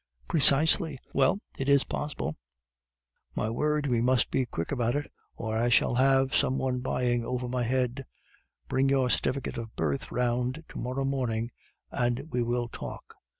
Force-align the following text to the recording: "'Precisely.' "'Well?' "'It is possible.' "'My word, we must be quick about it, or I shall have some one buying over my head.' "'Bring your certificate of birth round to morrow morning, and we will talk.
"'Precisely.' 0.27 0.97
"'Well?' 1.13 1.37
"'It 1.59 1.69
is 1.69 1.83
possible.' 1.83 2.35
"'My 3.35 3.51
word, 3.51 3.85
we 3.85 4.01
must 4.01 4.31
be 4.31 4.47
quick 4.47 4.71
about 4.71 4.95
it, 4.95 5.11
or 5.35 5.55
I 5.55 5.69
shall 5.69 5.93
have 5.93 6.33
some 6.33 6.57
one 6.57 6.79
buying 6.79 7.23
over 7.23 7.47
my 7.47 7.61
head.' 7.61 8.07
"'Bring 8.67 8.89
your 8.89 9.11
certificate 9.11 9.59
of 9.59 9.75
birth 9.75 10.11
round 10.11 10.63
to 10.69 10.79
morrow 10.79 11.05
morning, 11.05 11.51
and 11.91 12.29
we 12.31 12.41
will 12.41 12.67
talk. 12.67 13.13